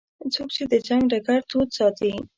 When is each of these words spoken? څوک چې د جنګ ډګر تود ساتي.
څوک 0.33 0.49
چې 0.55 0.63
د 0.71 0.73
جنګ 0.87 1.03
ډګر 1.11 1.39
تود 1.49 1.69
ساتي. 1.77 2.11